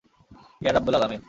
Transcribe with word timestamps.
ইয়া 0.61 0.71
রাব্বল 0.73 0.95
আলামীন। 0.95 1.19